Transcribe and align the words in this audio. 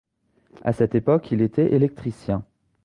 À 0.63 0.73
cette 0.73 0.95
époque 0.95 1.29
il 1.31 1.41
était 1.41 1.73
électricien. 1.75 2.43